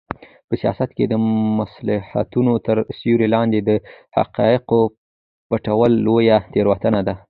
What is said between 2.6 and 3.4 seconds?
تر سیوري